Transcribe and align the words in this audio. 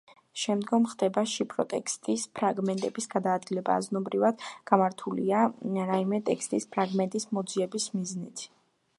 შემდგომ 0.41 0.85
ხდება 0.91 1.23
შიფროტექსტის 1.31 2.23
ფრაგმენტების 2.39 3.07
გადაადგილება 3.11 3.75
აზრობრივად 3.81 4.41
გამართული 4.71 5.27
რაიმე 5.91 6.21
ტექსტის 6.31 6.67
ფრაგმენტის 6.77 7.29
მოძიების 7.39 7.87
მიზნით. 7.99 8.45